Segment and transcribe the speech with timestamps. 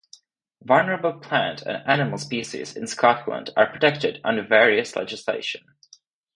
[0.63, 5.75] Vulnerable plant and animal species in Scotland are protected under various legislation.